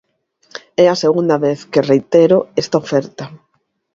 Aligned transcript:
É 0.83 0.85
a 0.89 0.99
segunda 1.03 1.37
vez 1.45 1.59
que 1.71 1.87
reitero 1.91 2.37
esta 2.61 2.79
oferta. 2.83 3.23